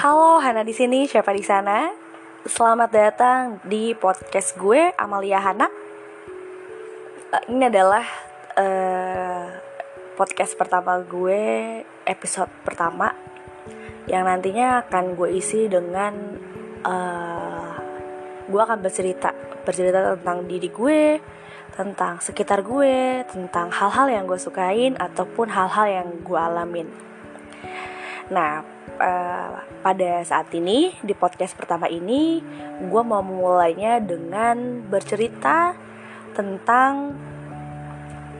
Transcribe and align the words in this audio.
Halo, 0.00 0.40
Hana 0.40 0.64
di 0.64 0.72
sini. 0.72 1.04
Siapa 1.04 1.28
di 1.28 1.44
sana? 1.44 1.92
Selamat 2.48 2.88
datang 2.88 3.60
di 3.68 3.92
podcast 3.92 4.56
gue, 4.56 4.96
Amalia 4.96 5.44
Hana. 5.44 5.68
Uh, 7.28 7.44
ini 7.52 7.68
adalah 7.68 8.08
uh, 8.56 9.60
podcast 10.16 10.56
pertama 10.56 11.04
gue, 11.04 11.84
episode 12.08 12.48
pertama 12.64 13.12
yang 14.08 14.24
nantinya 14.24 14.88
akan 14.88 15.20
gue 15.20 15.36
isi 15.36 15.68
dengan 15.68 16.16
uh, 16.80 17.76
gue 18.48 18.56
akan 18.56 18.80
bercerita, 18.80 19.36
bercerita 19.68 20.16
tentang 20.16 20.48
diri 20.48 20.72
gue, 20.72 21.20
tentang 21.76 22.24
sekitar 22.24 22.64
gue, 22.64 23.20
tentang 23.28 23.68
hal-hal 23.68 24.08
yang 24.08 24.24
gue 24.24 24.40
sukain 24.40 24.96
ataupun 24.96 25.52
hal-hal 25.52 25.84
yang 25.92 26.08
gue 26.24 26.40
alamin. 26.40 26.88
Nah, 28.30 28.62
uh, 29.02 29.52
pada 29.82 30.22
saat 30.22 30.54
ini 30.54 30.94
di 31.02 31.12
podcast 31.18 31.58
pertama 31.58 31.90
ini 31.90 32.38
gue 32.80 33.02
mau 33.02 33.20
memulainya 33.20 33.98
dengan 33.98 34.86
bercerita 34.86 35.74
tentang 36.32 37.14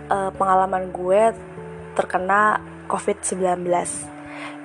uh, 0.06 0.30
pengalaman 0.34 0.94
gue 0.94 1.34
terkena 1.98 2.62
COVID-19 2.86 3.66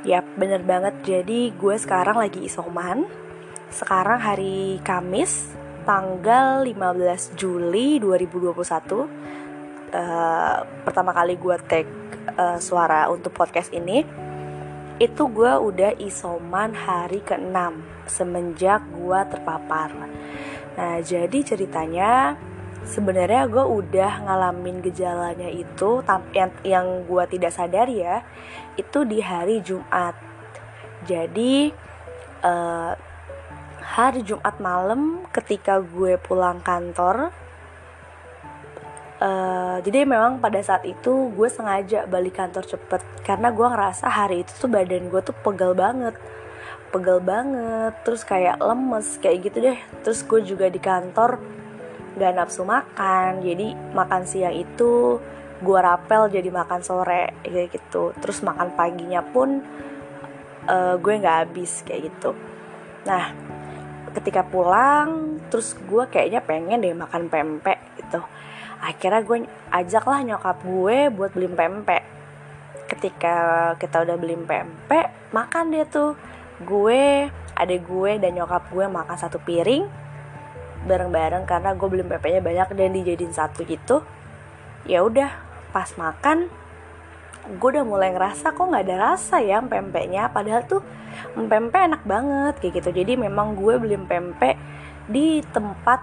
Ya 0.05 0.21
bener 0.21 0.61
banget. 0.61 0.93
Jadi 1.01 1.49
gue 1.57 1.75
sekarang 1.81 2.21
lagi 2.21 2.45
isoman. 2.45 3.09
Sekarang 3.73 4.21
hari 4.21 4.77
Kamis 4.85 5.49
tanggal 5.85 6.61
15 6.65 7.37
Juli 7.37 8.01
2021 8.01 8.53
uh, 8.53 9.05
Pertama 10.85 11.11
kali 11.13 11.37
gue 11.37 11.55
take 11.65 11.89
uh, 12.37 12.57
suara 12.57 13.09
untuk 13.09 13.33
podcast 13.33 13.69
ini 13.73 14.01
itu 14.95 15.27
gue 15.27 15.53
udah 15.59 15.91
isoman 15.99 16.71
hari 16.71 17.19
ke-6 17.19 17.57
semenjak 18.07 18.79
gue 18.95 19.19
terpapar. 19.27 19.91
Nah, 20.79 20.99
jadi 21.03 21.35
ceritanya 21.43 22.39
sebenarnya 22.87 23.49
gue 23.51 23.65
udah 23.65 24.23
ngalamin 24.23 24.79
gejalanya 24.79 25.51
itu 25.51 25.99
yang 26.31 26.51
yang 26.63 26.87
gue 27.03 27.23
tidak 27.27 27.51
sadar 27.51 27.91
ya, 27.91 28.23
itu 28.79 29.03
di 29.03 29.19
hari 29.19 29.59
Jumat. 29.59 30.15
Jadi 31.03 31.75
uh, 32.43 32.93
hari 33.83 34.23
Jumat 34.23 34.55
malam 34.63 35.27
ketika 35.35 35.83
gue 35.83 36.15
pulang 36.23 36.63
kantor 36.63 37.35
Uh, 39.15 39.79
jadi 39.79 40.03
memang 40.03 40.43
pada 40.43 40.59
saat 40.59 40.83
itu 40.83 41.31
gue 41.31 41.47
sengaja 41.47 42.03
balik 42.03 42.35
kantor 42.35 42.67
cepet 42.67 42.99
karena 43.23 43.47
gue 43.47 43.63
ngerasa 43.63 44.11
hari 44.11 44.43
itu 44.43 44.51
tuh 44.59 44.67
badan 44.67 45.07
gue 45.07 45.21
tuh 45.23 45.35
pegel 45.39 45.71
banget. 45.71 46.19
Pegel 46.91 47.23
banget 47.23 47.95
terus 48.03 48.27
kayak 48.27 48.59
lemes 48.59 49.15
kayak 49.23 49.47
gitu 49.47 49.57
deh. 49.71 49.79
Terus 50.03 50.19
gue 50.27 50.39
juga 50.43 50.67
di 50.67 50.83
kantor 50.83 51.39
gak 52.15 52.35
nafsu 52.35 52.63
makan 52.63 53.43
jadi 53.43 53.75
makan 53.95 54.23
siang 54.23 54.55
itu 54.55 55.19
gue 55.63 55.79
rapel 55.79 56.27
jadi 56.27 56.51
makan 56.51 56.83
sore 56.83 57.39
kayak 57.47 57.71
gitu. 57.71 58.11
Terus 58.19 58.43
makan 58.43 58.75
paginya 58.75 59.23
pun 59.23 59.63
uh, 60.67 60.99
gue 60.99 61.13
nggak 61.23 61.37
habis 61.47 61.87
kayak 61.87 62.11
gitu. 62.11 62.35
Nah 63.07 63.31
ketika 64.11 64.43
pulang 64.43 65.39
terus 65.47 65.71
gue 65.87 66.03
kayaknya 66.11 66.43
pengen 66.43 66.83
deh 66.83 66.95
makan 66.95 67.27
pempek 67.31 67.79
gitu 67.99 68.23
akhirnya 68.81 69.21
gue 69.23 69.37
ajaklah 69.71 70.19
nyokap 70.23 70.57
gue 70.63 70.97
buat 71.11 71.31
beli 71.31 71.49
pempek. 71.51 72.03
Ketika 72.85 73.35
kita 73.81 74.05
udah 74.05 74.15
beli 74.19 74.37
pempek 74.39 75.31
makan 75.35 75.73
dia 75.73 75.85
tuh. 75.87 76.15
Gue 76.63 77.27
adik 77.55 77.83
gue 77.87 78.15
dan 78.19 78.31
nyokap 78.35 78.71
gue 78.71 78.87
makan 78.87 79.17
satu 79.19 79.39
piring 79.43 79.83
bareng-bareng 80.85 81.43
karena 81.49 81.75
gue 81.75 81.87
beli 81.89 82.05
pempeknya 82.05 82.39
banyak 82.39 82.67
dan 82.77 82.91
dijadiin 82.95 83.33
satu 83.35 83.67
gitu. 83.67 84.05
Ya 84.87 85.01
udah 85.03 85.33
pas 85.75 85.91
makan 85.99 86.47
gue 87.45 87.69
udah 87.77 87.85
mulai 87.85 88.09
ngerasa 88.09 88.57
kok 88.57 88.65
nggak 88.65 88.85
ada 88.87 88.95
rasa 89.13 89.43
ya 89.43 89.59
pempeknya. 89.59 90.31
Padahal 90.31 90.63
tuh 90.63 90.81
pempek 91.35 91.91
enak 91.91 92.03
banget 92.07 92.53
kayak 92.63 92.73
gitu. 92.79 92.89
Jadi 93.03 93.19
memang 93.19 93.57
gue 93.57 93.75
beli 93.81 93.97
pempek 93.99 94.55
di 95.05 95.41
tempat 95.53 96.01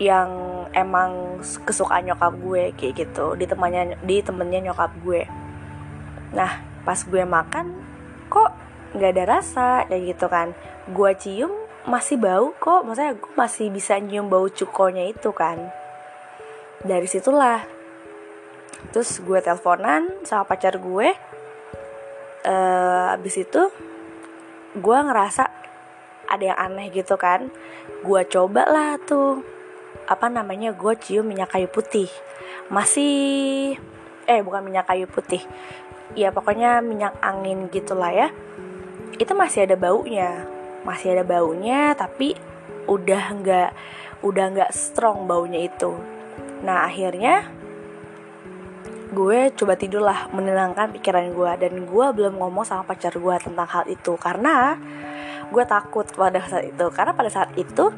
yang 0.00 0.32
emang 0.72 1.38
kesukaan 1.68 2.08
nyokap 2.08 2.32
gue 2.40 2.72
kayak 2.72 2.94
gitu. 3.04 3.36
Di 3.36 3.44
temannya 3.44 4.00
di 4.00 4.24
temennya 4.24 4.72
nyokap 4.72 4.90
gue. 5.04 5.28
Nah 6.32 6.64
pas 6.88 6.96
gue 6.96 7.20
makan 7.20 7.76
kok 8.32 8.50
nggak 8.96 9.12
ada 9.12 9.24
rasa 9.28 9.84
kayak 9.86 10.16
gitu 10.16 10.26
kan. 10.32 10.56
Gue 10.88 11.12
cium 11.20 11.52
masih 11.84 12.16
bau 12.16 12.56
kok. 12.56 12.88
Maksudnya 12.88 13.12
gue 13.12 13.32
masih 13.36 13.68
bisa 13.68 14.00
nyium 14.00 14.32
bau 14.32 14.48
cukonya 14.48 15.04
itu 15.12 15.36
kan. 15.36 15.68
Dari 16.80 17.04
situlah 17.04 17.60
terus 18.96 19.20
gue 19.20 19.36
teleponan 19.44 20.24
sama 20.24 20.48
pacar 20.48 20.80
gue. 20.80 21.12
Uh, 22.40 23.12
abis 23.12 23.44
itu 23.44 23.68
gue 24.72 24.96
ngerasa 24.96 25.44
ada 26.24 26.40
yang 26.40 26.56
aneh 26.56 26.88
gitu 26.88 27.20
kan. 27.20 27.52
Gue 28.00 28.24
coba 28.24 28.64
lah 28.64 28.96
tuh 28.96 29.59
apa 30.10 30.26
namanya 30.26 30.74
gue 30.74 30.94
cium 30.98 31.22
minyak 31.22 31.54
kayu 31.54 31.70
putih. 31.70 32.10
Masih 32.66 33.78
eh 34.26 34.40
bukan 34.42 34.66
minyak 34.66 34.90
kayu 34.90 35.06
putih. 35.06 35.42
Ya 36.18 36.34
pokoknya 36.34 36.82
minyak 36.82 37.14
angin 37.22 37.70
gitulah 37.70 38.10
ya. 38.10 38.28
Itu 39.18 39.38
masih 39.38 39.70
ada 39.70 39.78
baunya. 39.78 40.46
Masih 40.82 41.14
ada 41.14 41.22
baunya 41.22 41.94
tapi 41.94 42.34
udah 42.90 43.24
nggak 43.38 43.70
udah 44.26 44.44
nggak 44.50 44.70
strong 44.74 45.30
baunya 45.30 45.70
itu. 45.70 45.94
Nah 46.66 46.90
akhirnya 46.90 47.46
gue 49.10 49.50
coba 49.58 49.74
tidur 49.74 50.02
lah 50.06 50.26
menenangkan 50.34 50.90
pikiran 50.98 51.30
gue. 51.30 51.50
Dan 51.62 51.86
gue 51.86 52.06
belum 52.10 52.34
ngomong 52.38 52.66
sama 52.66 52.82
pacar 52.82 53.14
gue 53.14 53.36
tentang 53.38 53.70
hal 53.70 53.86
itu. 53.86 54.18
Karena 54.18 54.74
gue 55.50 55.64
takut 55.66 56.06
pada 56.18 56.42
saat 56.42 56.66
itu. 56.66 56.86
Karena 56.90 57.14
pada 57.14 57.30
saat 57.30 57.54
itu 57.54 57.94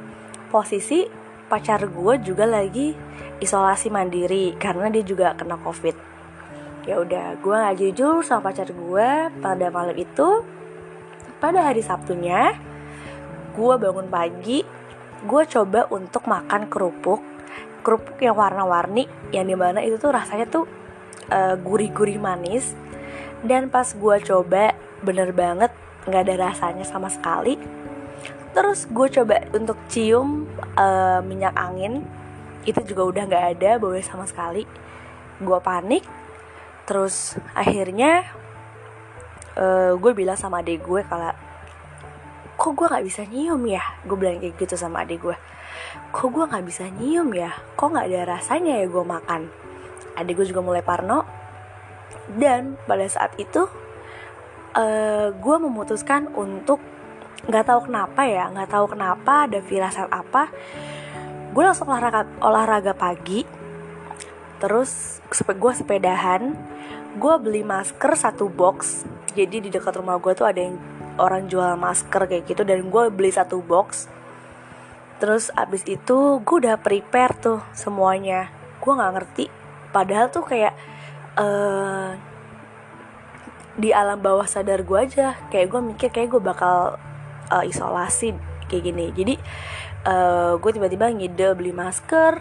posisi 0.52 1.21
pacar 1.52 1.84
gue 1.84 2.14
juga 2.24 2.48
lagi 2.48 2.96
isolasi 3.44 3.92
mandiri 3.92 4.56
karena 4.56 4.88
dia 4.88 5.04
juga 5.04 5.36
kena 5.36 5.60
covid. 5.60 5.92
Ya 6.88 6.96
udah 6.96 7.36
gue 7.36 7.52
nggak 7.52 7.76
jujur 7.76 8.24
sama 8.24 8.48
pacar 8.48 8.72
gue 8.72 9.08
pada 9.44 9.66
malam 9.68 9.92
itu 9.92 10.40
pada 11.36 11.68
hari 11.68 11.84
sabtunya 11.84 12.56
gue 13.52 13.74
bangun 13.76 14.08
pagi 14.08 14.64
gue 15.28 15.42
coba 15.44 15.92
untuk 15.92 16.24
makan 16.24 16.72
kerupuk. 16.72 17.20
Kerupuk 17.84 18.16
yang 18.24 18.40
warna-warni 18.40 19.04
yang 19.28 19.44
di 19.44 19.52
mana 19.52 19.84
itu 19.84 20.00
tuh 20.00 20.16
rasanya 20.16 20.48
tuh 20.48 20.64
uh, 21.28 21.60
gurih-gurih 21.60 22.16
manis. 22.16 22.72
Dan 23.44 23.68
pas 23.68 23.92
gue 23.92 24.16
coba 24.24 24.72
bener 25.04 25.36
banget 25.36 25.68
nggak 26.08 26.22
ada 26.24 26.34
rasanya 26.48 26.86
sama 26.88 27.12
sekali 27.12 27.81
terus 28.52 28.88
gue 28.88 29.08
coba 29.20 29.44
untuk 29.52 29.76
cium 29.88 30.48
uh, 30.76 31.20
minyak 31.24 31.56
angin. 31.56 32.04
Itu 32.62 32.78
juga 32.86 33.02
udah 33.08 33.22
nggak 33.26 33.46
ada 33.58 33.70
bau 33.82 33.96
sama 34.04 34.24
sekali. 34.28 34.62
Gue 35.42 35.58
panik. 35.58 36.04
Terus 36.86 37.36
akhirnya 37.56 38.22
uh, 39.58 39.98
gue 39.98 40.12
bilang 40.14 40.38
sama 40.38 40.62
adik 40.62 40.84
gue 40.86 41.02
kalau 41.08 41.34
kok 42.54 42.72
gue 42.78 42.86
nggak 42.86 43.04
bisa 43.04 43.22
nyium 43.26 43.62
ya? 43.66 43.82
Gue 44.06 44.16
bilang 44.16 44.38
kayak 44.38 44.54
gitu 44.60 44.78
sama 44.78 45.02
adik 45.02 45.24
gue 45.24 45.36
kok 46.12 46.28
gue 46.28 46.44
nggak 46.44 46.64
bisa 46.68 46.84
nyium 46.92 47.32
ya? 47.32 47.50
Kok 47.74 47.88
nggak 47.96 48.06
ada 48.12 48.36
rasanya 48.36 48.84
ya 48.84 48.86
gue 48.86 49.04
makan? 49.04 49.48
Adik 50.20 50.36
gue 50.40 50.46
juga 50.52 50.60
mulai 50.60 50.84
parno. 50.84 51.24
Dan 52.36 52.76
pada 52.84 53.04
saat 53.08 53.34
itu 53.40 53.66
uh, 54.76 55.28
gue 55.32 55.56
memutuskan 55.58 56.28
untuk 56.36 56.78
nggak 57.42 57.66
tahu 57.66 57.90
kenapa 57.90 58.22
ya 58.22 58.46
nggak 58.54 58.70
tahu 58.70 58.86
kenapa 58.94 59.50
ada 59.50 59.58
firasat 59.58 60.06
apa. 60.10 60.50
Gue 61.52 61.62
langsung 61.66 61.90
olahraga 61.90 62.24
olahraga 62.38 62.94
pagi. 62.94 63.42
Terus 64.62 65.18
gue 65.28 65.72
sepedahan. 65.74 66.54
Gue 67.18 67.34
beli 67.42 67.66
masker 67.66 68.14
satu 68.14 68.46
box. 68.48 69.04
Jadi 69.34 69.58
di 69.58 69.68
dekat 69.68 69.98
rumah 69.98 70.16
gue 70.22 70.32
tuh 70.32 70.46
ada 70.46 70.60
yang 70.62 70.78
orang 71.20 71.50
jual 71.50 71.76
masker 71.76 72.30
kayak 72.30 72.46
gitu. 72.46 72.62
Dan 72.62 72.88
gue 72.88 73.02
beli 73.10 73.34
satu 73.34 73.60
box. 73.60 74.06
Terus 75.20 75.52
abis 75.52 75.84
itu 75.84 76.40
gue 76.40 76.56
udah 76.62 76.78
prepare 76.80 77.36
tuh 77.36 77.60
semuanya. 77.76 78.48
Gue 78.80 78.96
nggak 78.96 79.12
ngerti. 79.18 79.46
Padahal 79.92 80.32
tuh 80.32 80.46
kayak 80.46 80.72
uh, 81.36 82.16
di 83.76 83.92
alam 83.92 84.22
bawah 84.22 84.48
sadar 84.48 84.80
gue 84.86 84.98
aja. 84.98 85.36
Kayak 85.52 85.68
gue 85.68 85.80
mikir 85.92 86.08
kayak 86.08 86.32
gue 86.32 86.40
bakal 86.40 86.96
uh, 87.52 87.64
isolasi 87.68 88.32
kayak 88.72 88.82
gini. 88.88 89.06
Jadi 89.12 89.34
uh, 90.08 90.56
gue 90.56 90.70
tiba-tiba 90.72 91.12
ngide 91.12 91.52
beli 91.52 91.76
masker. 91.76 92.40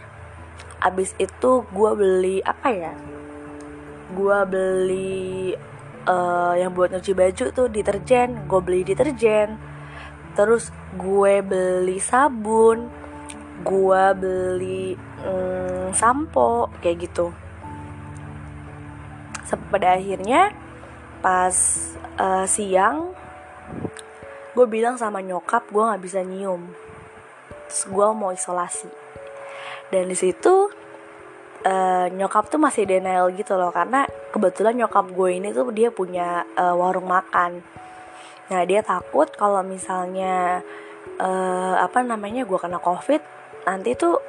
Abis 0.81 1.13
itu 1.19 1.67
gue 1.69 1.91
beli 1.93 2.39
apa 2.41 2.69
ya 2.71 2.93
gue 4.11 4.39
beli 4.43 5.55
uh, 6.03 6.53
yang 6.59 6.75
buat 6.75 6.91
nyuci 6.91 7.11
baju 7.11 7.45
tuh 7.51 7.67
deterjen. 7.67 8.47
Gue 8.47 8.59
beli 8.63 8.81
deterjen. 8.87 9.59
Terus 10.35 10.71
gue 10.95 11.43
beli 11.43 11.99
sabun 11.99 13.01
gue 13.61 14.03
beli 14.17 14.97
um, 15.21 15.93
sampo 15.93 16.69
kayak 16.81 17.09
gitu. 17.09 17.29
Pada 19.69 19.99
akhirnya 19.99 20.55
pas 21.19 21.55
uh, 22.17 22.47
siang 22.47 23.13
gue 24.51 24.65
bilang 24.67 24.99
sama 24.99 25.23
nyokap 25.23 25.67
gue 25.71 25.83
nggak 25.83 26.03
bisa 26.03 26.19
nyium. 26.23 26.67
Terus 27.71 27.81
gue 27.87 28.07
mau 28.11 28.35
isolasi. 28.35 28.89
Dan 29.91 30.07
di 30.07 30.15
situ 30.15 30.71
uh, 31.65 32.05
nyokap 32.11 32.51
tuh 32.51 32.59
masih 32.59 32.87
denial 32.87 33.31
gitu 33.35 33.55
loh 33.55 33.71
karena 33.71 34.07
kebetulan 34.31 34.75
nyokap 34.75 35.07
gue 35.11 35.29
ini 35.39 35.51
tuh 35.55 35.71
dia 35.71 35.91
punya 35.91 36.43
uh, 36.59 36.75
warung 36.75 37.07
makan. 37.07 37.63
Nah 38.51 38.61
dia 38.67 38.83
takut 38.83 39.31
kalau 39.35 39.63
misalnya 39.63 40.59
uh, 41.19 41.75
apa 41.79 42.03
namanya 42.03 42.43
gue 42.43 42.59
kena 42.59 42.79
covid 42.83 43.23
nanti 43.63 43.95
tuh 43.95 44.19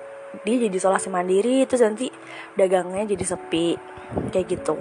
dia 0.46 0.56
jadi 0.64 0.76
isolasi 0.76 1.12
mandiri 1.12 1.66
terus 1.68 1.82
nanti 1.82 2.06
dagangnya 2.54 3.10
jadi 3.10 3.24
sepi. 3.34 3.90
Kayak 4.30 4.60
gitu 4.60 4.76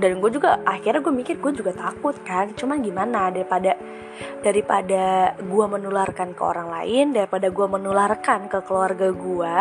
dan 0.00 0.20
gue 0.20 0.30
juga 0.32 0.60
akhirnya 0.64 1.00
gue 1.04 1.14
mikir 1.14 1.36
gue 1.40 1.52
juga 1.52 1.72
takut 1.76 2.16
kan. 2.24 2.52
Cuman 2.56 2.80
gimana 2.80 3.28
daripada 3.28 3.76
daripada 4.44 5.34
gue 5.40 5.66
menularkan 5.66 6.36
ke 6.36 6.42
orang 6.44 6.68
lain 6.68 7.16
daripada 7.16 7.48
gue 7.48 7.66
menularkan 7.66 8.46
ke 8.52 8.60
keluarga 8.64 9.08
gue 9.08 9.56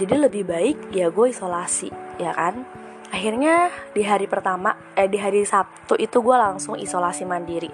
jadi 0.00 0.16
lebih 0.16 0.48
baik 0.48 0.78
ya 0.96 1.12
gue 1.12 1.28
isolasi 1.28 1.92
ya 2.16 2.32
kan? 2.32 2.64
Akhirnya 3.12 3.68
di 3.92 4.00
hari 4.00 4.24
pertama 4.24 4.72
eh 4.96 5.04
di 5.04 5.20
hari 5.20 5.44
Sabtu 5.44 5.98
itu 6.00 6.24
gue 6.24 6.36
langsung 6.40 6.80
isolasi 6.80 7.28
mandiri. 7.28 7.68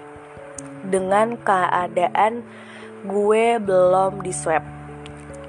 Dengan 0.83 1.39
keadaan 1.39 2.43
gue 3.07 3.45
belum 3.63 4.19
di 4.19 4.35
swab. 4.35 4.59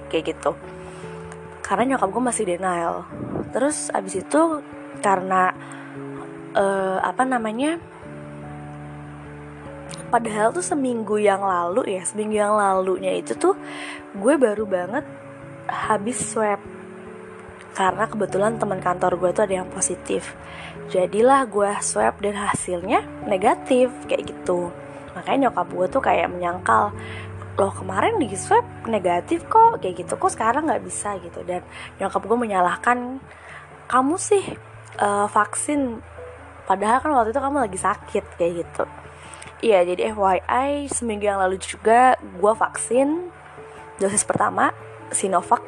Kayak 0.07 0.39
gitu. 0.39 0.55
Karena 1.67 1.95
nyokap 1.95 2.15
gue 2.15 2.23
masih 2.23 2.45
denial. 2.47 3.03
Terus 3.51 3.91
abis 3.91 4.23
itu 4.23 4.63
karena 4.99 5.55
uh, 6.55 6.99
apa 7.03 7.23
namanya 7.25 7.79
padahal 10.09 10.56
tuh 10.56 10.65
seminggu 10.65 11.21
yang 11.21 11.45
lalu 11.45 11.99
ya 11.99 12.03
seminggu 12.05 12.41
yang 12.41 12.56
lalunya 12.56 13.12
itu 13.12 13.37
tuh 13.37 13.55
gue 14.17 14.35
baru 14.41 14.65
banget 14.65 15.05
habis 15.69 16.17
swab. 16.19 16.59
Karena 17.77 18.11
kebetulan 18.11 18.59
teman 18.59 18.83
kantor 18.83 19.21
gue 19.21 19.31
tuh 19.31 19.45
ada 19.47 19.55
yang 19.62 19.71
positif. 19.71 20.35
Jadilah 20.91 21.47
gue 21.47 21.71
swab 21.85 22.19
dan 22.19 22.35
hasilnya 22.35 23.05
negatif 23.29 23.93
kayak 24.11 24.35
gitu. 24.35 24.73
Makanya 25.15 25.49
nyokap 25.49 25.69
gue 25.71 25.87
tuh 25.87 26.03
kayak 26.03 26.33
menyangkal 26.33 26.91
loh 27.59 27.75
kemarin 27.75 28.23
di 28.23 28.31
swab 28.35 28.67
negatif 28.89 29.47
kok? 29.47 29.79
Kayak 29.79 30.06
gitu 30.06 30.12
kok 30.19 30.33
sekarang 30.33 30.67
nggak 30.67 30.83
bisa? 30.83 31.15
Gitu. 31.23 31.44
Dan 31.47 31.62
nyokap 32.03 32.23
gue 32.27 32.39
menyalahkan 32.39 33.23
kamu 33.87 34.17
sih 34.19 34.43
uh, 35.00 35.27
vaksin. 35.31 36.03
Padahal 36.69 37.00
kan 37.00 37.11
waktu 37.17 37.33
itu 37.33 37.41
kamu 37.41 37.65
lagi 37.65 37.79
sakit 37.81 38.25
kayak 38.37 38.53
gitu. 38.67 38.85
Iya 39.59 39.83
jadi 39.83 40.15
FYI 40.15 40.87
seminggu 40.87 41.27
yang 41.27 41.43
lalu 41.43 41.59
juga 41.59 42.15
gue 42.21 42.53
vaksin 42.55 43.33
dosis 43.99 44.23
pertama 44.23 44.71
Sinovac. 45.11 45.65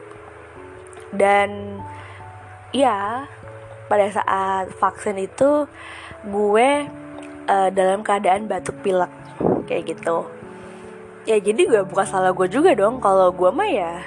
Dan 1.11 1.81
ya 2.71 3.27
pada 3.91 4.07
saat 4.15 4.71
vaksin 4.79 5.19
itu 5.19 5.67
gue 6.23 6.69
uh, 7.51 7.69
dalam 7.75 8.07
keadaan 8.07 8.47
batuk 8.47 8.79
pilek 8.85 9.11
kayak 9.67 9.97
gitu. 9.97 10.29
Ya 11.27 11.43
jadi 11.43 11.63
gue 11.67 11.83
bukan 11.83 12.07
salah 12.07 12.31
gue 12.31 12.47
juga 12.47 12.77
dong. 12.79 13.03
Kalau 13.03 13.35
gue 13.35 13.51
mah 13.51 13.67
ya 13.67 14.07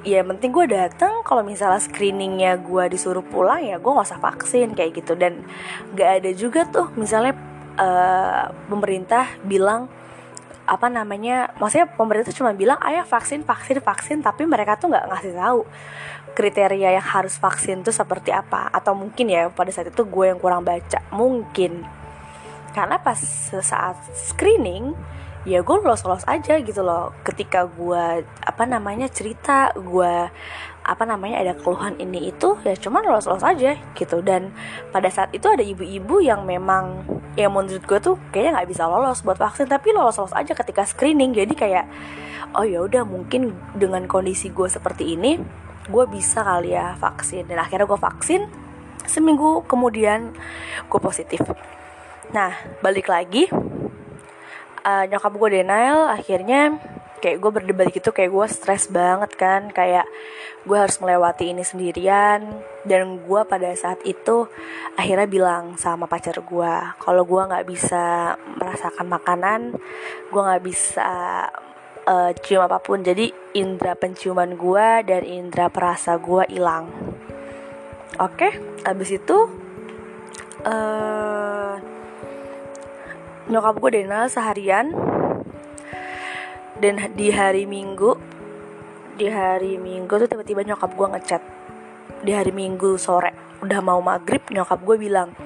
ya 0.00 0.24
penting 0.24 0.50
gue 0.52 0.66
datang 0.70 1.20
kalau 1.24 1.44
misalnya 1.44 1.80
screeningnya 1.80 2.56
gue 2.60 2.84
disuruh 2.88 3.24
pulang 3.24 3.60
ya 3.60 3.76
gue 3.76 3.90
nggak 3.90 4.08
usah 4.08 4.22
vaksin 4.22 4.72
kayak 4.72 5.02
gitu. 5.02 5.12
Dan 5.18 5.44
gak 5.96 6.24
ada 6.24 6.30
juga 6.32 6.64
tuh 6.68 6.88
misalnya 6.96 7.36
uh, 7.76 8.52
pemerintah 8.68 9.28
bilang 9.44 9.90
apa 10.70 10.86
namanya 10.86 11.50
maksudnya 11.58 11.90
pemerintah 11.90 12.30
cuma 12.30 12.54
bilang 12.54 12.78
ayah 12.86 13.02
vaksin 13.02 13.42
vaksin 13.42 13.82
vaksin 13.82 14.22
tapi 14.22 14.46
mereka 14.46 14.78
tuh 14.78 14.86
nggak 14.94 15.10
ngasih 15.10 15.34
tahu 15.34 15.66
kriteria 16.30 16.94
yang 16.94 17.04
harus 17.04 17.36
vaksin 17.36 17.82
tuh 17.82 17.94
seperti 17.94 18.30
apa. 18.30 18.70
Atau 18.70 18.94
mungkin 18.96 19.28
ya 19.30 19.50
pada 19.50 19.70
saat 19.74 19.90
itu 19.90 20.02
gue 20.06 20.24
yang 20.30 20.38
kurang 20.38 20.62
baca. 20.64 21.02
Mungkin. 21.12 21.84
Karena 22.70 23.02
pas 23.02 23.18
saat 23.50 23.98
screening 24.14 24.94
ya 25.48 25.64
gue 25.64 25.76
lolos-lolos 25.80 26.24
aja 26.28 26.60
gitu 26.60 26.80
loh. 26.84 27.16
Ketika 27.24 27.64
gue 27.64 28.24
apa 28.24 28.64
namanya 28.68 29.08
cerita 29.08 29.72
gue 29.72 30.28
apa 30.80 31.04
namanya 31.04 31.38
ada 31.38 31.52
keluhan 31.54 31.94
ini 32.00 32.32
itu 32.32 32.56
ya 32.64 32.74
cuman 32.76 33.04
lolos-lolos 33.08 33.44
aja 33.44 33.76
gitu. 33.96 34.20
Dan 34.20 34.52
pada 34.92 35.08
saat 35.08 35.32
itu 35.32 35.48
ada 35.48 35.64
ibu-ibu 35.64 36.20
yang 36.20 36.44
memang 36.44 37.04
ya 37.38 37.48
menurut 37.48 37.84
gue 37.84 37.98
tuh 38.02 38.16
kayaknya 38.34 38.60
nggak 38.60 38.68
bisa 38.68 38.84
lolos 38.84 39.24
buat 39.24 39.38
vaksin 39.40 39.70
tapi 39.70 39.96
lolos-lolos 39.96 40.36
aja 40.36 40.52
ketika 40.52 40.84
screening. 40.84 41.32
Jadi 41.32 41.54
kayak 41.56 41.86
oh 42.56 42.66
ya 42.66 42.84
udah 42.84 43.06
mungkin 43.06 43.56
dengan 43.78 44.04
kondisi 44.04 44.52
gue 44.52 44.68
seperti 44.68 45.16
ini 45.16 45.40
gue 45.88 46.04
bisa 46.12 46.44
kali 46.44 46.76
ya 46.76 47.00
vaksin. 47.00 47.48
Dan 47.48 47.56
akhirnya 47.64 47.88
gue 47.88 48.00
vaksin. 48.00 48.44
Seminggu 49.08 49.64
kemudian 49.64 50.36
gue 50.86 51.00
positif. 51.00 51.40
Nah 52.30 52.52
balik 52.84 53.08
lagi 53.08 53.48
uh, 54.84 55.04
nyokap 55.08 55.32
gue 55.36 55.48
denial 55.60 56.08
akhirnya 56.08 56.78
kayak 57.20 57.36
gue 57.36 57.50
berdebat 57.52 57.88
gitu 57.92 58.10
kayak 58.16 58.32
gue 58.32 58.46
stres 58.48 58.88
banget 58.88 59.32
kan. 59.36 59.68
Kayak 59.70 60.08
gue 60.64 60.76
harus 60.76 60.96
melewati 60.98 61.52
ini 61.52 61.62
sendirian. 61.62 62.64
Dan 62.84 63.20
gue 63.22 63.40
pada 63.44 63.68
saat 63.76 64.00
itu 64.08 64.48
akhirnya 64.96 65.28
bilang 65.28 65.76
sama 65.76 66.08
pacar 66.08 66.40
gue 66.40 66.72
kalau 66.96 67.22
gue 67.28 67.42
nggak 67.44 67.66
bisa 67.68 68.34
merasakan 68.56 69.06
makanan 69.06 69.60
gue 70.32 70.40
nggak 70.40 70.64
bisa 70.64 71.10
uh, 72.08 72.30
cium 72.40 72.64
apa 72.64 72.80
pun. 72.80 73.04
Jadi 73.04 73.28
indera 73.56 73.92
penciuman 73.92 74.56
gue 74.56 74.88
dan 75.04 75.22
indera 75.24 75.68
perasa 75.68 76.16
gue 76.16 76.48
hilang. 76.48 76.88
Oke 78.20 78.48
okay, 78.48 78.52
abis 78.84 79.16
itu 79.16 79.38
uh, 80.64 81.59
nyokap 83.50 83.74
gue 83.82 83.90
denial 84.00 84.30
seharian. 84.30 84.94
Dan 86.80 87.12
di 87.12 87.28
hari 87.28 87.68
minggu 87.68 88.16
di 89.20 89.28
hari 89.28 89.76
minggu 89.76 90.16
tuh 90.16 90.30
tiba-tiba 90.30 90.64
nyokap 90.64 90.96
gue 90.96 91.06
ngechat. 91.12 91.42
Di 92.24 92.32
hari 92.32 92.54
minggu 92.54 92.96
sore 92.96 93.60
udah 93.60 93.84
mau 93.84 94.00
maghrib 94.00 94.40
nyokap 94.48 94.80
gue 94.80 94.96
bilang 94.96 95.36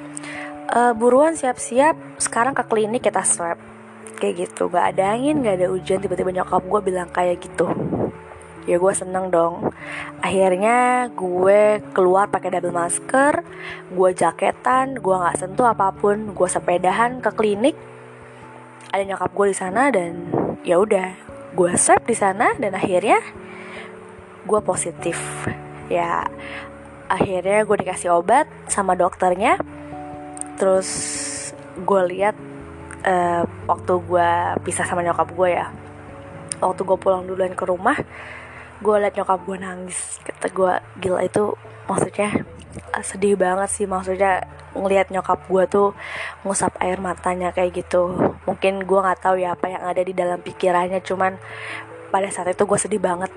e, 0.70 0.94
buruan 0.94 1.34
siap-siap 1.34 2.22
sekarang 2.22 2.54
ke 2.54 2.62
klinik 2.70 3.02
kita 3.02 3.26
swab. 3.26 3.58
Kayak 4.14 4.46
gitu 4.46 4.70
gak 4.70 4.94
ada 4.94 5.18
angin 5.18 5.42
gak 5.42 5.58
ada 5.58 5.66
hujan 5.74 5.98
tiba-tiba 5.98 6.30
nyokap 6.30 6.62
gue 6.62 6.80
bilang 6.86 7.10
kayak 7.10 7.42
gitu. 7.42 7.66
Ya 8.64 8.78
gue 8.78 8.92
seneng 8.94 9.34
dong. 9.34 9.74
Akhirnya 10.22 11.10
gue 11.10 11.82
keluar 11.90 12.30
pakai 12.30 12.54
double 12.54 12.78
masker 12.78 13.42
gue 13.90 14.10
jaketan 14.14 15.02
gue 15.02 15.14
nggak 15.14 15.36
sentuh 15.36 15.66
apa 15.66 15.90
pun 15.92 16.32
gue 16.32 16.48
sepedahan 16.48 17.18
ke 17.20 17.30
klinik 17.34 17.76
ada 18.94 19.02
nyokap 19.02 19.34
gue 19.34 19.46
di 19.50 19.56
sana 19.58 19.90
dan 19.90 20.30
ya 20.62 20.78
udah 20.78 21.18
gue 21.58 21.70
swab 21.74 22.06
di 22.06 22.14
sana 22.14 22.54
dan 22.62 22.78
akhirnya 22.78 23.18
gue 24.46 24.60
positif. 24.62 25.18
Ya 25.90 26.30
akhirnya 27.10 27.66
gue 27.66 27.76
dikasih 27.82 28.14
obat 28.14 28.46
sama 28.70 28.94
dokternya. 28.94 29.58
Terus 30.54 30.90
gue 31.74 32.02
lihat 32.14 32.38
uh, 33.02 33.42
waktu 33.66 33.92
gue 33.98 34.30
pisah 34.62 34.86
sama 34.86 35.02
nyokap 35.02 35.26
gue 35.34 35.58
ya 35.58 35.74
waktu 36.62 36.86
gue 36.86 36.96
pulang 36.96 37.26
duluan 37.26 37.50
ke 37.50 37.66
rumah 37.66 37.98
gue 38.78 38.94
liat 38.94 39.18
nyokap 39.18 39.42
gue 39.42 39.56
nangis. 39.58 40.22
Kata 40.22 40.46
gue 40.54 40.72
gila 41.02 41.26
itu 41.26 41.58
maksudnya 41.90 42.46
sedih 43.02 43.38
banget 43.38 43.70
sih 43.70 43.86
maksudnya 43.86 44.46
ngelihat 44.74 45.10
nyokap 45.14 45.46
gue 45.46 45.64
tuh 45.70 45.88
ngusap 46.42 46.74
air 46.82 46.98
matanya 46.98 47.54
kayak 47.54 47.84
gitu. 47.84 48.34
Mungkin 48.46 48.82
gue 48.82 48.98
nggak 48.98 49.20
tahu 49.22 49.38
ya 49.38 49.54
apa 49.54 49.66
yang 49.70 49.82
ada 49.86 50.02
di 50.02 50.12
dalam 50.14 50.42
pikirannya 50.42 51.00
cuman 51.02 51.38
pada 52.10 52.28
saat 52.30 52.54
itu 52.54 52.66
gue 52.66 52.78
sedih 52.78 53.02
banget 53.02 53.30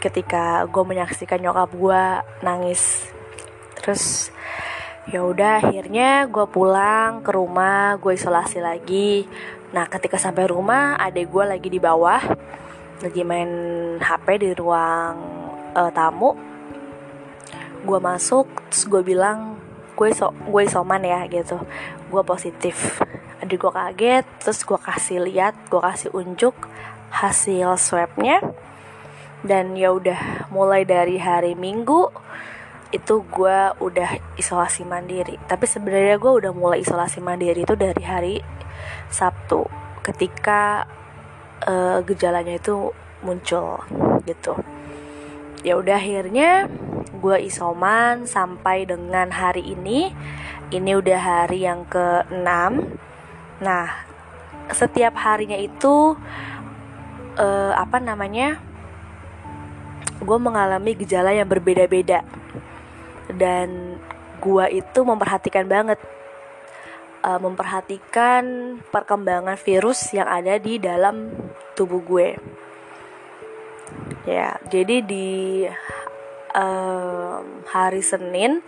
ketika 0.00 0.68
gue 0.68 0.84
menyaksikan 0.84 1.40
nyokap 1.40 1.70
gue 1.72 2.02
nangis. 2.44 3.08
Terus 3.80 4.32
ya 5.08 5.20
udah 5.24 5.60
akhirnya 5.60 6.28
gue 6.28 6.46
pulang 6.48 7.20
ke 7.24 7.30
rumah 7.32 7.96
gue 7.96 8.12
isolasi 8.12 8.60
lagi. 8.60 9.24
Nah 9.72 9.88
ketika 9.88 10.20
sampai 10.20 10.48
rumah 10.48 11.00
adek 11.00 11.32
gue 11.32 11.44
lagi 11.44 11.68
di 11.72 11.80
bawah 11.80 12.20
lagi 13.02 13.20
main 13.26 13.50
hp 13.98 14.26
di 14.38 14.50
ruang 14.54 15.16
uh, 15.74 15.90
tamu 15.90 16.53
gue 17.84 18.00
masuk 18.00 18.48
terus 18.72 18.88
gue 18.88 19.02
bilang 19.04 19.60
gue 19.94 20.10
so 20.10 20.32
gue 20.48 20.62
isoman 20.64 21.04
ya 21.04 21.28
gitu. 21.28 21.60
Gue 22.08 22.22
positif. 22.24 22.98
Adik 23.44 23.60
gue 23.60 23.72
kaget 23.72 24.24
terus 24.40 24.64
gue 24.64 24.80
kasih 24.80 25.22
lihat 25.22 25.54
gue 25.68 25.78
kasih 25.78 26.10
unjuk 26.16 26.56
hasil 27.12 27.76
swabnya. 27.76 28.40
Dan 29.44 29.76
ya 29.76 29.92
udah 29.92 30.48
mulai 30.48 30.88
dari 30.88 31.20
hari 31.20 31.52
minggu 31.52 32.08
itu 32.90 33.20
gue 33.28 33.58
udah 33.78 34.10
isolasi 34.40 34.88
mandiri. 34.88 35.36
Tapi 35.44 35.68
sebenarnya 35.68 36.16
gue 36.16 36.32
udah 36.32 36.52
mulai 36.56 36.80
isolasi 36.80 37.20
mandiri 37.20 37.68
itu 37.68 37.76
dari 37.76 38.02
hari 38.02 38.36
Sabtu 39.12 39.68
ketika 40.00 40.88
uh, 41.64 42.00
gejalanya 42.04 42.56
itu 42.56 42.92
muncul 43.24 43.80
gitu 44.28 44.56
ya 45.64 45.80
udah 45.80 45.96
akhirnya 45.96 46.68
gue 47.18 47.36
isoman 47.48 48.28
sampai 48.28 48.84
dengan 48.84 49.32
hari 49.32 49.64
ini. 49.74 50.12
Ini 50.68 50.96
udah 51.00 51.20
hari 51.20 51.64
yang 51.64 51.88
ke-6 51.88 52.48
nah 53.62 53.86
setiap 54.74 55.14
harinya 55.20 55.54
itu 55.54 56.18
uh, 57.38 57.72
apa 57.78 58.02
namanya 58.02 58.58
gue 60.20 60.38
mengalami 60.40 60.92
gejala 61.00 61.32
yang 61.32 61.48
berbeda-beda. 61.48 62.20
Dan 63.32 63.96
gue 64.44 64.66
itu 64.76 65.00
memperhatikan 65.00 65.64
banget 65.64 65.96
uh, 67.24 67.40
memperhatikan 67.40 68.76
perkembangan 68.92 69.56
virus 69.56 70.12
yang 70.12 70.28
ada 70.28 70.60
di 70.60 70.76
dalam 70.76 71.32
tubuh 71.72 72.04
gue 72.04 72.28
ya 74.24 74.56
jadi 74.68 75.04
di 75.04 75.64
um, 76.56 77.64
hari 77.68 78.00
Senin 78.00 78.64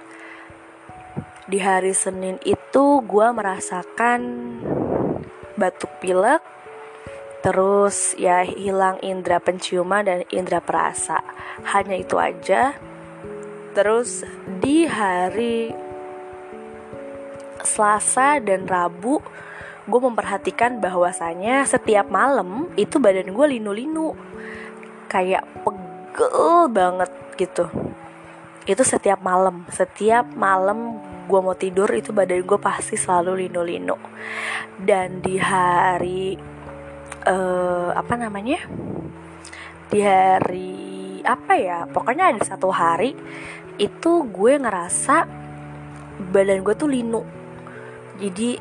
di 1.47 1.63
hari 1.63 1.95
Senin 1.95 2.43
itu 2.43 3.01
gue 3.07 3.29
merasakan 3.31 4.21
batuk 5.55 5.91
pilek 6.03 6.43
terus 7.47 8.19
ya 8.19 8.43
hilang 8.43 8.99
indera 9.07 9.39
penciuman 9.39 10.03
dan 10.03 10.27
indera 10.35 10.59
perasa. 10.59 11.23
Hanya 11.63 11.95
itu 11.95 12.19
aja. 12.19 12.75
Terus 13.71 14.27
di 14.59 14.83
hari 14.91 15.71
Selasa 17.63 18.43
dan 18.43 18.67
Rabu 18.67 19.23
gue 19.87 20.01
memperhatikan 20.03 20.83
bahwasanya 20.83 21.63
setiap 21.63 22.11
malam 22.11 22.67
itu 22.75 22.99
badan 22.99 23.31
gue 23.31 23.47
linu-linu 23.55 24.19
kayak 25.07 25.43
pegel 25.63 26.71
banget 26.71 27.11
gitu. 27.39 27.67
Itu 28.67 28.83
setiap 28.83 29.23
malam. 29.23 29.67
Setiap 29.71 30.35
malam 30.35 31.01
gue 31.27 31.41
mau 31.43 31.55
tidur 31.59 31.91
itu 31.95 32.15
badan 32.15 32.43
gue 32.43 32.59
pasti 32.59 32.99
selalu 32.99 33.47
lino-lino. 33.47 33.97
Dan 34.77 35.23
di 35.23 35.39
hari 35.39 36.37
uh, 37.27 37.91
apa 37.95 38.15
namanya? 38.19 38.61
Di 39.89 39.99
hari 40.03 40.75
apa 41.23 41.53
ya? 41.59 41.87
Pokoknya 41.87 42.35
ada 42.35 42.43
satu 42.43 42.69
hari 42.75 43.15
itu 43.77 44.13
gue 44.29 44.53
ngerasa 44.59 45.27
badan 46.33 46.65
gue 46.65 46.75
tuh 46.75 46.89
linu 46.89 47.37
jadi 48.17 48.57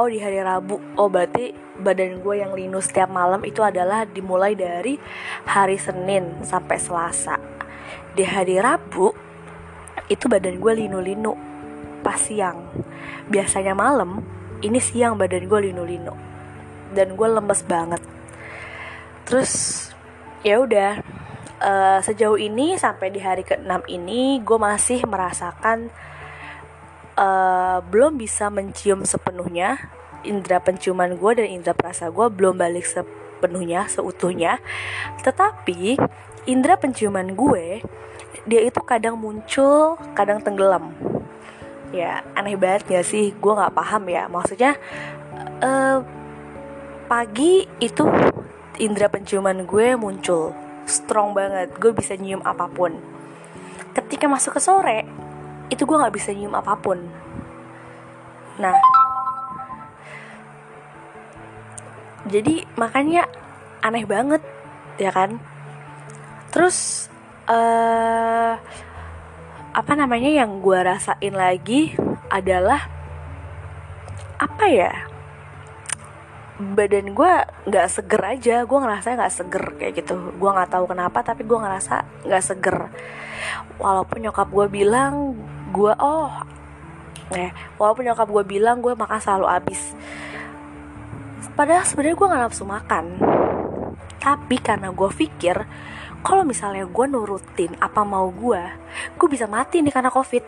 oh 0.00 0.08
di 0.08 0.18
hari 0.20 0.40
Rabu. 0.40 0.80
Oh 0.96 1.12
berarti 1.12 1.52
badan 1.78 2.20
gue 2.20 2.34
yang 2.42 2.52
linu 2.52 2.82
setiap 2.82 3.08
malam 3.08 3.42
itu 3.46 3.62
adalah 3.62 4.04
dimulai 4.04 4.58
dari 4.58 4.98
hari 5.46 5.78
Senin 5.78 6.42
sampai 6.42 6.76
Selasa. 6.76 7.38
Di 8.12 8.26
hari 8.26 8.58
Rabu 8.58 9.14
itu 10.10 10.26
badan 10.26 10.58
gue 10.58 10.72
linu-linu 10.74 11.32
pas 12.02 12.18
siang. 12.18 12.66
Biasanya 13.30 13.78
malam 13.78 14.22
ini 14.60 14.82
siang 14.82 15.14
badan 15.14 15.46
gue 15.46 15.60
linu-linu. 15.70 16.14
Dan 16.92 17.14
gue 17.14 17.28
lemes 17.28 17.62
banget. 17.62 18.02
Terus 19.28 19.52
ya 20.42 20.62
udah 20.62 21.02
uh, 21.62 21.98
sejauh 22.02 22.38
ini 22.38 22.78
sampai 22.78 23.12
di 23.12 23.20
hari 23.20 23.42
ke-6 23.44 23.86
ini 23.90 24.40
gue 24.42 24.58
masih 24.58 25.04
merasakan 25.04 25.92
uh, 27.18 27.82
belum 27.86 28.16
bisa 28.16 28.48
mencium 28.48 29.02
sepenuhnya 29.02 29.97
indera 30.26 30.58
penciuman 30.62 31.14
gue 31.14 31.32
dan 31.38 31.46
indera 31.46 31.74
perasa 31.74 32.10
gue 32.10 32.26
belum 32.30 32.58
balik 32.58 32.86
sepenuhnya 32.86 33.86
seutuhnya. 33.86 34.58
Tetapi 35.22 35.98
indera 36.48 36.80
penciuman 36.80 37.36
gue 37.36 37.82
dia 38.48 38.60
itu 38.64 38.80
kadang 38.82 39.20
muncul 39.20 40.00
kadang 40.16 40.40
tenggelam. 40.40 40.96
Ya 41.92 42.24
aneh 42.32 42.56
banget 42.56 42.88
ya 42.88 43.00
sih? 43.04 43.36
Gue 43.36 43.52
nggak 43.52 43.76
paham 43.76 44.08
ya. 44.08 44.28
Maksudnya 44.28 44.76
uh, 45.60 46.00
pagi 47.08 47.64
itu 47.80 48.04
indera 48.80 49.12
penciuman 49.12 49.64
gue 49.68 49.96
muncul. 49.96 50.56
Strong 50.88 51.36
banget. 51.36 51.68
Gue 51.76 51.92
bisa 51.92 52.16
nyium 52.16 52.40
apa 52.44 52.68
pun. 52.68 52.96
Ketika 53.92 54.28
masuk 54.28 54.56
ke 54.56 54.60
sore 54.60 55.04
itu 55.68 55.84
gue 55.84 55.96
nggak 56.00 56.14
bisa 56.16 56.32
nyium 56.32 56.56
apa 56.56 56.76
pun. 56.80 56.96
Nah 58.56 58.74
jadi 62.28 62.68
makanya 62.76 63.26
aneh 63.80 64.04
banget 64.04 64.42
ya 65.00 65.10
kan? 65.10 65.40
Terus 66.52 67.08
uh, 67.48 68.54
apa 69.72 69.92
namanya 69.96 70.28
yang 70.28 70.60
gue 70.60 70.78
rasain 70.80 71.34
lagi 71.34 71.96
adalah 72.28 72.88
apa 74.38 74.64
ya 74.70 74.92
badan 76.58 77.14
gue 77.14 77.32
nggak 77.70 77.88
seger 77.88 78.22
aja. 78.22 78.56
Gue 78.66 78.78
ngerasa 78.82 79.14
nggak 79.14 79.34
seger 79.34 79.64
kayak 79.78 79.92
gitu. 80.04 80.14
Gue 80.36 80.50
nggak 80.50 80.70
tahu 80.74 80.84
kenapa 80.90 81.24
tapi 81.24 81.46
gue 81.46 81.58
ngerasa 81.58 82.26
nggak 82.26 82.44
seger. 82.44 82.78
Walaupun 83.78 84.28
nyokap 84.28 84.50
gue 84.50 84.66
bilang 84.68 85.38
gue 85.70 85.92
oh 86.00 86.32
eh 87.28 87.52
walaupun 87.76 88.08
nyokap 88.08 88.28
gue 88.28 88.44
bilang 88.56 88.80
gue 88.80 88.96
makan 88.96 89.20
selalu 89.20 89.46
habis 89.52 89.92
padahal 91.58 91.82
sebenarnya 91.82 92.14
gue 92.14 92.30
gak 92.30 92.42
nafsu 92.46 92.62
makan. 92.62 93.04
Tapi 94.22 94.56
karena 94.62 94.94
gue 94.94 95.10
pikir 95.10 95.58
kalau 96.22 96.46
misalnya 96.46 96.86
gue 96.86 97.06
nurutin 97.10 97.74
apa 97.82 98.06
mau 98.06 98.30
gue 98.30 98.62
gue 99.18 99.28
bisa 99.30 99.50
mati 99.50 99.82
nih 99.82 99.90
karena 99.90 100.14
covid. 100.14 100.46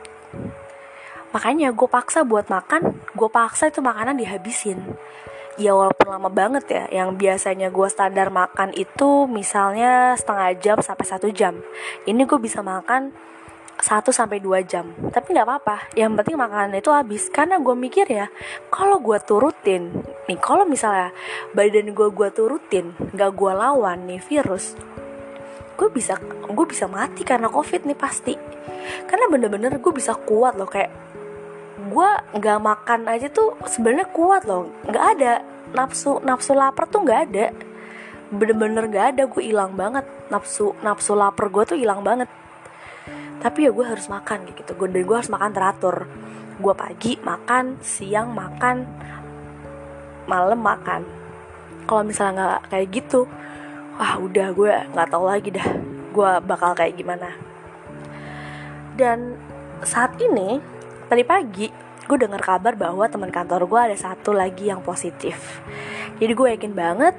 Makanya 1.35 1.75
gue 1.75 1.89
paksa 1.91 2.23
buat 2.23 2.47
makan 2.47 2.95
gue 3.19 3.29
paksa 3.31 3.75
itu 3.75 3.83
makanan 3.83 4.23
dihabisin. 4.23 4.79
Ya 5.59 5.75
walaupun 5.75 6.07
lama 6.15 6.31
banget 6.31 6.65
ya 6.71 6.85
yang 7.03 7.19
biasanya 7.19 7.75
gue 7.75 7.89
standar 7.91 8.31
makan 8.31 8.71
itu 8.79 9.27
misalnya 9.27 10.15
setengah 10.15 10.55
jam 10.63 10.79
sampai 10.79 11.07
satu 11.11 11.27
jam. 11.35 11.59
Ini 12.07 12.23
gue 12.23 12.39
bisa 12.39 12.63
makan 12.63 13.11
1 13.81 14.13
sampai 14.13 14.39
2 14.45 14.61
jam. 14.69 14.93
Tapi 15.11 15.33
nggak 15.33 15.49
apa-apa. 15.49 15.77
Yang 15.97 16.21
penting 16.21 16.37
makanan 16.37 16.77
itu 16.77 16.93
habis. 16.93 17.33
Karena 17.33 17.57
gue 17.57 17.73
mikir 17.73 18.07
ya, 18.07 18.29
kalau 18.69 19.01
gue 19.01 19.17
turutin, 19.25 20.05
nih 20.29 20.39
kalau 20.39 20.69
misalnya 20.69 21.11
badan 21.57 21.97
gue 21.97 22.09
gue 22.13 22.29
turutin, 22.31 22.93
nggak 23.17 23.31
gue 23.33 23.53
lawan 23.57 24.05
nih 24.07 24.21
virus, 24.21 24.77
gue 25.81 25.89
bisa 25.89 26.21
gue 26.45 26.67
bisa 26.69 26.85
mati 26.87 27.25
karena 27.25 27.49
covid 27.49 27.89
nih 27.89 27.97
pasti. 27.97 28.37
Karena 29.09 29.27
bener-bener 29.33 29.81
gue 29.81 29.93
bisa 29.93 30.13
kuat 30.15 30.61
loh. 30.61 30.69
Kayak 30.69 30.93
gue 31.81 32.11
nggak 32.37 32.59
makan 32.61 33.09
aja 33.09 33.33
tuh 33.33 33.57
sebenarnya 33.65 34.13
kuat 34.13 34.45
loh, 34.45 34.69
nggak 34.85 35.05
ada. 35.17 35.35
Nafsu 35.71 36.21
nafsu 36.21 36.53
lapar 36.53 36.85
tuh 36.91 37.01
nggak 37.01 37.21
ada. 37.33 37.47
Bener-bener 38.31 38.87
gak 38.87 39.07
ada. 39.15 39.23
Gue 39.27 39.43
hilang 39.51 39.75
banget. 39.75 40.07
Nafsu 40.31 40.79
nafsu 40.87 41.19
lapar 41.19 41.51
gue 41.51 41.75
tuh 41.75 41.75
hilang 41.75 42.07
banget 42.07 42.31
tapi 43.41 43.67
ya 43.67 43.71
gue 43.73 43.87
harus 43.89 44.07
makan 44.07 44.45
gitu. 44.53 44.77
Gue 44.77 44.89
dan 44.93 45.03
gue 45.03 45.17
harus 45.17 45.33
makan 45.33 45.51
teratur. 45.51 46.05
Gue 46.61 46.75
pagi 46.77 47.17
makan 47.25 47.81
siang 47.81 48.37
makan 48.37 48.85
malam 50.29 50.61
makan. 50.61 51.03
Kalau 51.89 52.05
misalnya 52.05 52.33
nggak 52.37 52.63
kayak 52.71 52.89
gitu 52.93 53.21
wah 54.01 54.17
udah 54.17 54.49
gue 54.57 54.73
nggak 54.97 55.09
tahu 55.13 55.25
lagi 55.29 55.53
dah 55.53 55.69
gue 56.13 56.31
bakal 56.45 56.77
kayak 56.77 56.97
gimana. 56.97 57.33
Dan 58.97 59.37
saat 59.85 60.21
ini 60.21 60.61
tadi 61.09 61.25
pagi 61.25 61.67
gue 62.05 62.19
dengar 62.19 62.43
kabar 62.43 62.77
bahwa 62.77 63.07
teman 63.09 63.33
kantor 63.33 63.65
gue 63.65 63.81
ada 63.81 63.97
satu 63.97 64.37
lagi 64.37 64.69
yang 64.69 64.85
positif. 64.85 65.65
Jadi 66.21 66.33
gue 66.37 66.49
yakin 66.57 66.73
banget 66.77 67.17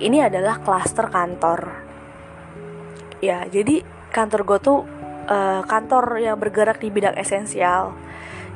ini 0.00 0.24
adalah 0.24 0.60
klaster 0.64 1.08
kantor. 1.12 1.84
Ya 3.20 3.44
jadi 3.48 3.84
kantor 4.12 4.40
gue 4.48 4.58
tuh 4.60 4.78
uh, 5.26 5.62
kantor 5.66 6.18
yang 6.22 6.38
bergerak 6.38 6.78
di 6.80 6.88
bidang 6.88 7.14
esensial 7.18 7.92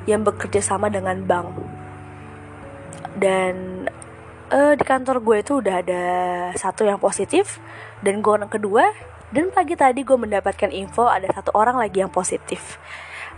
yang 0.08 0.24
bekerja 0.24 0.62
sama 0.64 0.88
dengan 0.88 1.22
bank. 1.26 1.48
Dan 3.18 3.86
uh, 4.50 4.74
di 4.74 4.84
kantor 4.86 5.20
gue 5.20 5.36
itu 5.42 5.52
udah 5.60 5.74
ada 5.82 6.04
satu 6.56 6.86
yang 6.86 6.98
positif 6.98 7.60
dan 8.00 8.24
gue 8.24 8.34
yang 8.34 8.50
kedua. 8.50 8.84
Dan 9.30 9.54
pagi 9.54 9.78
tadi 9.78 10.02
gue 10.02 10.18
mendapatkan 10.18 10.74
info 10.74 11.06
ada 11.06 11.30
satu 11.30 11.54
orang 11.54 11.78
lagi 11.78 12.02
yang 12.02 12.10
positif. 12.10 12.82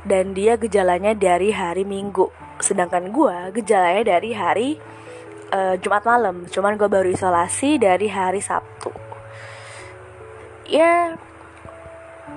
Dan 0.02 0.32
dia 0.32 0.56
gejalanya 0.56 1.12
dari 1.12 1.52
hari 1.52 1.84
Minggu. 1.84 2.32
Sedangkan 2.58 3.12
gue 3.12 3.52
gejalanya 3.60 4.16
dari 4.16 4.30
hari 4.32 4.68
uh, 5.52 5.76
Jumat 5.76 6.02
malam. 6.08 6.48
Cuman 6.48 6.80
gue 6.80 6.88
baru 6.88 7.12
isolasi 7.12 7.76
dari 7.76 8.08
hari 8.08 8.40
Sabtu. 8.40 8.90
Ya 10.72 11.20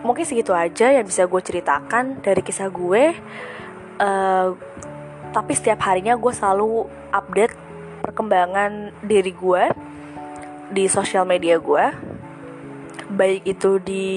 mungkin 0.01 0.25
segitu 0.27 0.51
aja 0.51 0.91
yang 0.91 1.05
bisa 1.05 1.29
gue 1.29 1.41
ceritakan 1.41 2.19
dari 2.19 2.41
kisah 2.41 2.67
gue. 2.67 3.15
Uh, 3.95 4.57
tapi 5.31 5.51
setiap 5.55 5.83
harinya 5.87 6.15
gue 6.15 6.31
selalu 6.31 6.87
update 7.11 7.55
perkembangan 8.03 8.95
diri 9.03 9.31
gue 9.31 9.63
di 10.71 10.87
sosial 10.87 11.23
media 11.27 11.59
gue. 11.59 11.85
Baik 13.05 13.43
itu 13.45 13.77
di 13.79 14.07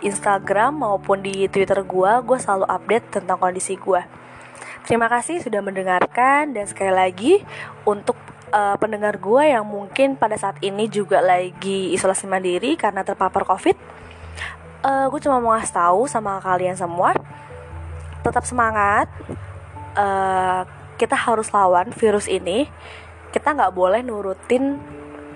Instagram 0.00 0.80
maupun 0.80 1.20
di 1.20 1.46
Twitter 1.52 1.82
gue 1.84 2.12
gue 2.24 2.38
selalu 2.40 2.66
update 2.66 3.20
tentang 3.20 3.36
kondisi 3.36 3.76
gue. 3.76 4.02
Terima 4.86 5.06
kasih 5.12 5.44
sudah 5.44 5.60
mendengarkan 5.60 6.56
dan 6.56 6.64
sekali 6.64 6.90
lagi 6.90 7.32
untuk 7.84 8.16
uh, 8.50 8.76
pendengar 8.78 9.18
gue 9.18 9.54
yang 9.54 9.66
mungkin 9.66 10.18
pada 10.18 10.34
saat 10.34 10.58
ini 10.62 10.90
juga 10.90 11.22
lagi 11.22 11.94
isolasi 11.94 12.26
mandiri 12.26 12.74
karena 12.74 13.06
terpapar 13.06 13.46
covid 13.46 13.76
uh, 14.84 15.06
gue 15.08 15.20
cuma 15.22 15.40
mau 15.40 15.52
ngasih 15.56 15.74
tahu 15.76 16.08
sama 16.08 16.40
kalian 16.40 16.76
semua 16.76 17.12
tetap 18.20 18.44
semangat. 18.44 19.08
Uh, 19.96 20.62
kita 21.00 21.16
harus 21.16 21.48
lawan 21.50 21.90
virus 21.96 22.28
ini. 22.28 22.68
Kita 23.32 23.56
nggak 23.56 23.72
boleh 23.72 24.04
nurutin 24.04 24.76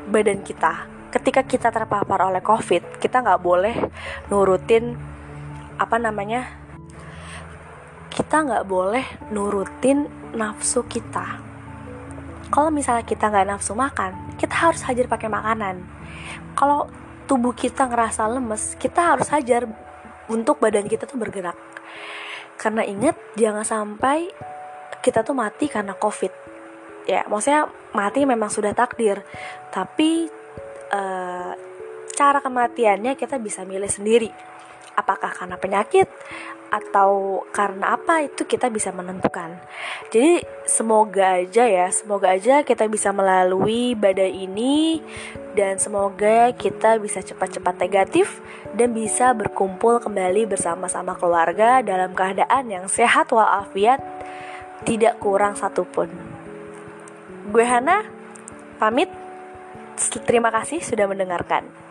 badan 0.08 0.44
kita. 0.44 0.88
Ketika 1.08 1.46
kita 1.46 1.70
terpapar 1.70 2.26
oleh 2.26 2.42
covid 2.42 2.82
kita 2.98 3.22
nggak 3.22 3.40
boleh 3.40 3.74
nurutin 4.28 4.98
apa 5.78 5.96
namanya 5.98 6.46
kita 8.10 8.42
nggak 8.42 8.66
boleh 8.66 9.06
nurutin 9.30 10.10
nafsu 10.34 10.82
kita. 10.90 11.38
Kalau 12.50 12.70
misalnya 12.70 13.06
kita 13.06 13.30
nggak 13.30 13.46
nafsu 13.46 13.78
makan 13.78 14.36
kita 14.36 14.54
harus 14.54 14.82
hajar 14.84 15.06
pakai 15.06 15.30
makanan. 15.30 15.86
Kalau 16.58 16.90
tubuh 17.24 17.56
kita 17.56 17.88
ngerasa 17.88 18.28
lemes 18.28 18.76
kita 18.76 19.16
harus 19.16 19.28
hajar 19.32 19.68
untuk 20.28 20.60
badan 20.60 20.88
kita 20.88 21.04
tuh 21.04 21.20
bergerak. 21.20 21.56
Karena 22.56 22.86
ingat 22.86 23.16
jangan 23.36 23.66
sampai 23.66 24.30
kita 25.04 25.20
tuh 25.20 25.36
mati 25.36 25.68
karena 25.68 25.92
covid. 25.96 26.32
Ya 27.04 27.28
maksudnya 27.28 27.68
mati 27.92 28.24
memang 28.24 28.48
sudah 28.48 28.72
takdir 28.72 29.20
tapi 29.68 30.24
uh, 30.88 31.52
cara 32.14 32.38
kematiannya 32.40 33.12
kita 33.18 33.36
bisa 33.36 33.66
milih 33.68 33.90
sendiri 33.90 34.30
apakah 34.94 35.30
karena 35.30 35.58
penyakit 35.58 36.08
atau 36.74 37.42
karena 37.54 37.94
apa 37.94 38.26
itu 38.26 38.42
kita 38.42 38.66
bisa 38.66 38.90
menentukan. 38.90 39.62
Jadi 40.10 40.42
semoga 40.66 41.38
aja 41.38 41.70
ya, 41.70 41.86
semoga 41.94 42.34
aja 42.34 42.66
kita 42.66 42.90
bisa 42.90 43.14
melalui 43.14 43.94
badai 43.94 44.34
ini 44.34 44.98
dan 45.54 45.78
semoga 45.78 46.50
kita 46.50 46.98
bisa 46.98 47.22
cepat-cepat 47.22 47.78
negatif 47.78 48.42
dan 48.74 48.90
bisa 48.90 49.30
berkumpul 49.38 50.02
kembali 50.02 50.50
bersama-sama 50.50 51.14
keluarga 51.14 51.78
dalam 51.78 52.10
keadaan 52.10 52.66
yang 52.66 52.90
sehat 52.90 53.30
walafiat, 53.30 54.02
tidak 54.82 55.22
kurang 55.22 55.54
satupun. 55.54 56.10
Gue 57.54 57.62
Hana, 57.62 58.02
pamit. 58.82 59.06
Terima 60.26 60.50
kasih 60.50 60.82
sudah 60.82 61.06
mendengarkan. 61.06 61.84